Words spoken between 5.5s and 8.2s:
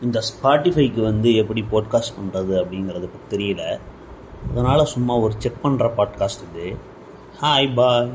பண்ணுற பாட்காஸ்ட் இது. Hi bye